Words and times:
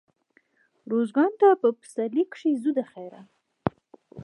روزګان 0.91 1.31
ته 1.39 1.47
په 1.61 1.67
پسرلي 1.79 2.23
کښي 2.31 2.51
ځو 2.61 2.71
دخيره. 2.79 3.21